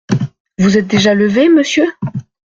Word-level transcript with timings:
Vous 0.57 0.79
êtes 0.79 0.87
déjà 0.87 1.13
levé, 1.13 1.47
monsieur? 1.47 1.85